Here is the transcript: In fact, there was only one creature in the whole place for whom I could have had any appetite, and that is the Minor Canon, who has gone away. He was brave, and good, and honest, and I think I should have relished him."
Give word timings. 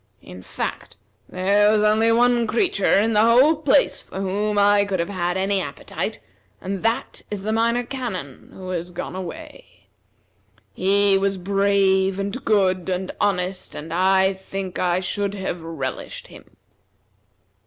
In 0.23 0.41
fact, 0.41 0.97
there 1.29 1.69
was 1.69 1.83
only 1.83 2.11
one 2.11 2.47
creature 2.47 2.97
in 2.99 3.13
the 3.13 3.21
whole 3.21 3.55
place 3.57 3.99
for 3.99 4.19
whom 4.19 4.57
I 4.57 4.83
could 4.83 4.99
have 4.99 5.09
had 5.09 5.37
any 5.37 5.61
appetite, 5.61 6.17
and 6.59 6.81
that 6.81 7.21
is 7.29 7.43
the 7.43 7.53
Minor 7.53 7.83
Canon, 7.83 8.49
who 8.51 8.69
has 8.69 8.89
gone 8.89 9.15
away. 9.15 9.85
He 10.73 11.19
was 11.19 11.37
brave, 11.37 12.17
and 12.17 12.43
good, 12.43 12.89
and 12.89 13.11
honest, 13.21 13.75
and 13.75 13.93
I 13.93 14.33
think 14.33 14.79
I 14.79 15.01
should 15.01 15.35
have 15.35 15.61
relished 15.61 16.25
him." 16.25 16.57